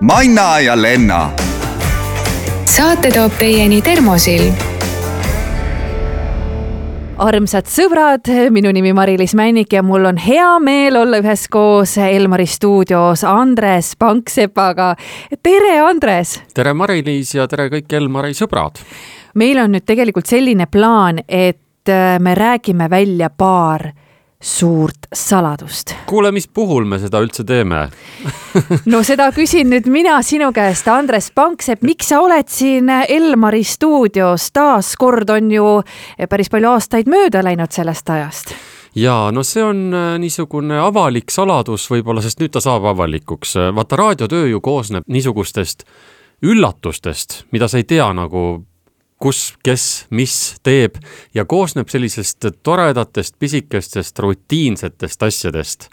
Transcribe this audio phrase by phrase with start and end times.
[0.00, 1.30] Manna ja Lenna.
[2.64, 4.52] saate toob teieni Termosilm
[7.16, 13.24] armsad sõbrad, minu nimi Mari-Liis Männik ja mul on hea meel olla üheskoos Elmari stuudios
[13.24, 14.94] Andres Panksepaga.
[15.42, 16.42] tere, Andres!
[16.54, 18.84] tere, Mari-Liis ja tere kõik Elmari sõbrad!
[19.34, 21.88] meil on nüüd tegelikult selline plaan, et
[22.20, 23.94] me räägime välja paar
[24.46, 25.94] suurt saladust.
[26.06, 27.88] kuule, mis puhul me seda üldse teeme
[28.92, 34.50] no seda küsin nüüd mina sinu käest, Andres Panksepp, miks sa oled siin Elmari stuudios,
[34.54, 35.66] taas kord on ju
[36.30, 38.54] päris palju aastaid mööda läinud sellest ajast
[38.96, 43.56] ja no see on äh, niisugune avalik saladus võib-olla, sest nüüd ta saab avalikuks.
[43.74, 45.84] vaata, raadiotöö ju koosneb niisugustest
[46.46, 48.62] üllatustest, mida sa ei tea nagu
[49.26, 51.00] kus, kes, mis teeb
[51.34, 55.88] ja koosneb sellisest toredatest pisikestest rutiinsetest asjadest.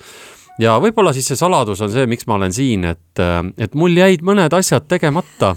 [0.62, 3.24] ja võib-olla siis see saladus on see, miks ma olen siin, et,
[3.58, 5.56] et mul jäid mõned asjad tegemata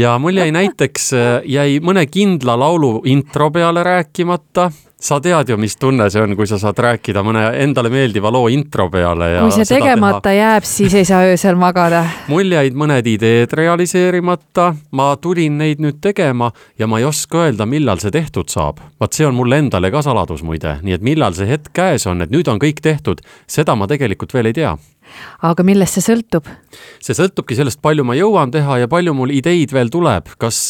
[0.00, 1.10] ja mul jäi näiteks,
[1.44, 4.70] jäi mõne kindla laulu intro peale rääkimata
[5.04, 8.48] sa tead ju, mis tunne see on, kui sa saad rääkida mõne endale meeldiva loo
[8.52, 9.42] intro peale ja.
[9.44, 10.36] kui see tegemata teha...
[10.38, 12.04] jääb, siis ei saa öösel magada.
[12.32, 17.68] mul jäid mõned ideed realiseerimata, ma tulin neid nüüd tegema ja ma ei oska öelda,
[17.68, 18.80] millal see tehtud saab.
[19.00, 22.24] vaat see on mulle endale ka saladus muide, nii et millal see hetk käes on,
[22.24, 24.72] et nüüd on kõik tehtud, seda ma tegelikult veel ei tea
[25.44, 26.48] aga millest see sõltub?
[27.04, 30.60] see sõltubki sellest, palju ma jõuan teha ja palju mul ideid veel tuleb, kas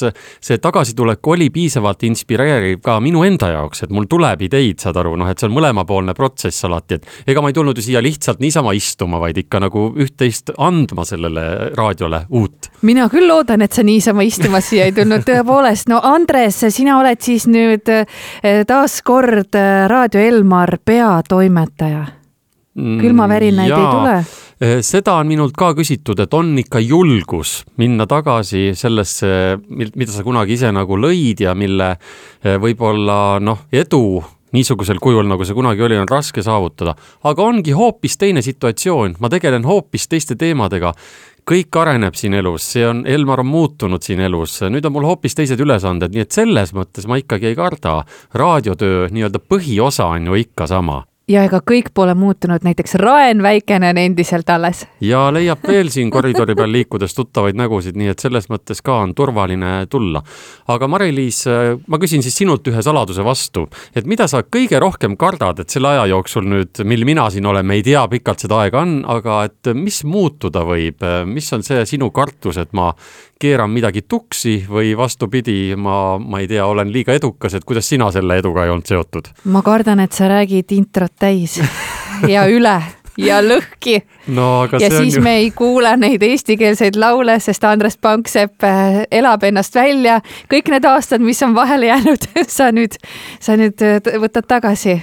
[0.45, 5.15] see tagasitulek oli piisavalt inspireeriv ka minu enda jaoks, et mul tuleb ideid, saad aru,
[5.21, 8.43] noh, et see on mõlemapoolne protsess alati, et ega ma ei tulnud ju siia lihtsalt
[8.45, 11.47] niisama istuma, vaid ikka nagu üht-teist andma sellele
[11.77, 12.71] raadiole uut.
[12.83, 17.23] mina küll loodan, et sa niisama istuma siia ei tulnud, tõepoolest, no Andres, sina oled
[17.25, 22.24] siis nüüd eh, taas kord eh, Raadio Elmar peatoimetaja
[22.75, 24.15] külmavärinaid ei tule?
[24.61, 30.23] Eh, seda on minult ka küsitud, et on ikka julgus minna tagasi sellesse, mida sa
[30.27, 34.23] kunagi ise nagu lõid ja mille eh, võib-olla noh, edu
[34.55, 36.95] niisugusel kujul, nagu see kunagi oli, on raske saavutada.
[37.25, 40.95] aga ongi hoopis teine situatsioon, ma tegelen hoopis teiste teemadega.
[41.45, 45.35] kõik areneb siin elus, see on, Elmar on muutunud siin elus, nüüd on mul hoopis
[45.35, 48.05] teised ülesanded, nii et selles mõttes ma ikkagi ei karda.
[48.35, 53.91] raadiotöö nii-öelda põhiosa on ju ikka sama ja ega kõik pole muutunud, näiteks Raen Väikene
[53.95, 54.85] on endiselt alles.
[55.01, 59.15] ja leiab veel siin koridori peal liikudes tuttavaid nägusid, nii et selles mõttes ka on
[59.15, 60.23] turvaline tulla.
[60.69, 61.45] aga Mari-Liis,
[61.89, 65.95] ma küsin siis sinult ühe saladuse vastu, et mida sa kõige rohkem kardad, et selle
[65.95, 69.45] aja jooksul nüüd, mil mina siin olen, me ei tea, pikalt seda aega on, aga
[69.49, 72.93] et mis muutuda võib, mis on see sinu kartus, et ma
[73.41, 78.11] keeran midagi tuksi või vastupidi, ma, ma ei tea, olen liiga edukas, et kuidas sina
[78.15, 79.33] selle eduga ei olnud seotud?
[79.53, 81.61] ma kardan, et sa räägid introt täis
[82.35, 82.77] ja üle
[83.21, 84.01] ja lõhki
[84.35, 84.67] no,.
[84.81, 85.23] ja siis ju...
[85.23, 90.21] me ei kuule neid eestikeelseid laule, sest Andres Panksepp äh, elab ennast välja.
[90.51, 92.99] kõik need aastad, mis on vahele jäänud sa nüüd,
[93.41, 94.99] sa nüüd äh, võtad tagasi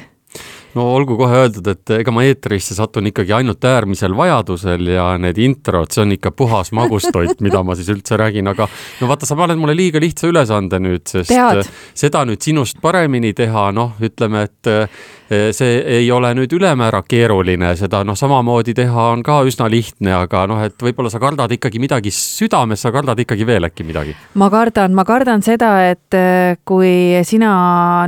[0.76, 5.40] no olgu kohe öeldud, et ega ma eetrisse satun ikkagi ainult äärmisel vajadusel ja need
[5.42, 8.68] introd, see on ikka puhas magustoit, mida ma siis üldse räägin, aga
[9.02, 11.66] no vaata, sa paned mulle liiga lihtsa ülesande nüüd, sest Tead.
[11.98, 14.72] seda nüüd sinust paremini teha, noh, ütleme, et
[15.32, 20.12] Eh, see ei ole nüüd ülemäära keeruline, seda noh, samamoodi teha on ka üsna lihtne,
[20.12, 24.12] aga noh, et võib-olla sa kardad ikkagi midagi südames, sa kardad ikkagi veel äkki midagi?
[24.36, 27.54] ma kardan, ma kardan seda, et eh, kui sina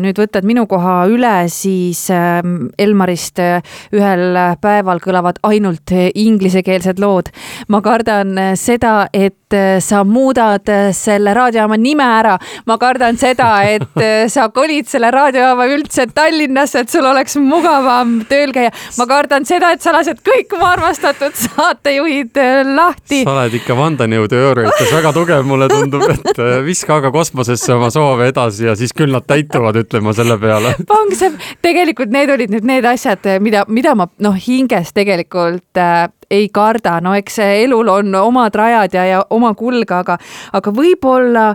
[0.03, 3.61] nüüd võtad minu koha üle, siis ehm, Elmarist eh,
[3.95, 7.29] ühel päeval kõlavad ainult inglisekeelsed lood.
[7.67, 9.37] ma kardan seda, et
[9.83, 12.37] sa muudad selle raadiojaama nime ära.
[12.65, 18.53] ma kardan seda, et sa kolid selle raadiojaama üldse Tallinnasse, et sul oleks mugavam tööl
[18.55, 18.71] käia.
[18.97, 23.23] ma kardan seda, et sa lased kõik mu armastatud saatejuhid äh, lahti.
[23.23, 28.29] sa oled ikka vandenõuteooriates väga tugev, mulle tundub, et äh, viska aga kosmosesse oma soove
[28.31, 30.75] edasi ja siis küll nad täituvad, ütleme selle peale.
[30.93, 36.49] Pangsep, tegelikult need olid nüüd need asjad, mida, mida ma noh, hinges tegelikult äh, ei
[36.53, 40.17] karda, no eks elul on omad rajad ja, ja oma kulg, aga,
[40.53, 41.47] aga võib-olla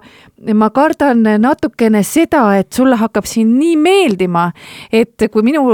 [0.54, 4.48] ma kardan natukene seda, et sulle hakkab siin nii meeldima,
[4.92, 5.66] et kui minu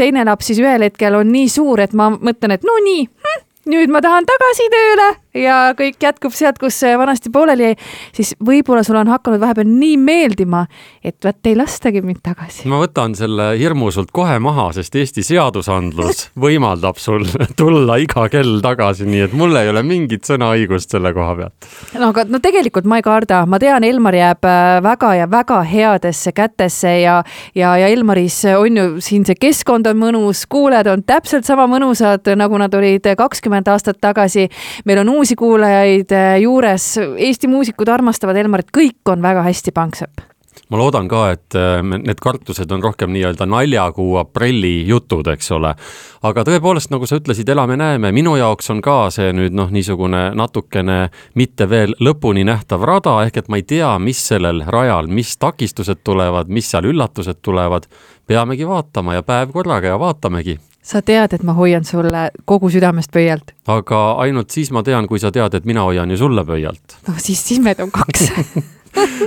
[0.00, 3.44] teine laps siis ühel hetkel on nii suur, et ma mõtlen, et no nii hm,,
[3.74, 7.78] nüüd ma tahan tagasi tööle ja kõik jätkub sealt, kus vanasti pooleli jäi,
[8.16, 10.64] siis võib-olla sul on hakanud vahepeal nii meeldima,
[11.04, 12.66] et vot ei lastagi mind tagasi.
[12.70, 17.26] ma võtan selle hirmu sult kohe maha, sest Eesti seadusandlus võimaldab sul
[17.58, 21.70] tulla iga kell tagasi, nii et mul ei ole mingit sõnaõigust selle koha pealt.
[21.98, 25.62] no aga no tegelikult ma ei karda, ma tean, Elmar jääb äh, väga ja väga
[25.68, 27.22] headesse kätesse ja,
[27.54, 32.26] ja, ja Elmaris on ju siin see keskkond on mõnus, kuulajad on täpselt sama mõnusad,
[32.38, 34.48] nagu nad olid kakskümmend aastat tagasi.
[34.84, 36.84] meil on uusi uusi kuulajaid äh, juures.
[36.96, 40.37] Eesti muusikud armastavad Elmarit, kõik on väga hästi, Panksepp
[40.68, 45.74] ma loodan ka, et äh, need kartused on rohkem nii-öelda naljakuu aprilli jutud, eks ole.
[46.22, 51.00] aga tõepoolest, nagu sa ütlesid, elame-näeme, minu jaoks on ka see nüüd noh, niisugune natukene
[51.38, 56.04] mitte veel lõpuni nähtav rada, ehk et ma ei tea, mis sellel rajal, mis takistused
[56.04, 57.86] tulevad, mis seal üllatused tulevad.
[58.28, 60.58] peamegi vaatama ja päev korraga ja vaatamegi
[60.88, 63.52] sa tead, et ma hoian sulle kogu südamest pöialt.
[63.68, 66.98] aga ainult siis ma tean, kui sa tead, et mina hoian ju sulle pöialt.
[67.08, 68.30] no siis, siis meid on kaks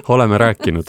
[0.08, 0.86] oleme rääkinud.